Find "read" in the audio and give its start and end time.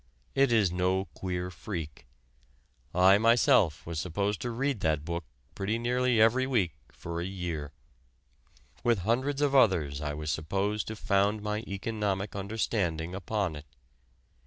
4.49-4.79